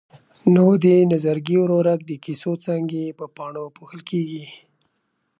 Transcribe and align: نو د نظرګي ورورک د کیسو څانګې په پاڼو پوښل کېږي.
نو 0.53 0.65
د 0.83 0.85
نظرګي 1.11 1.55
ورورک 1.59 1.99
د 2.05 2.11
کیسو 2.23 2.51
څانګې 2.63 3.05
په 3.19 3.25
پاڼو 3.35 3.63
پوښل 3.77 4.01
کېږي. 4.09 4.43